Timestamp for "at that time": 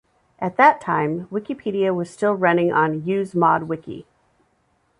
0.39-1.27